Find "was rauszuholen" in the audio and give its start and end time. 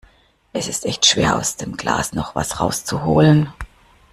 2.33-3.53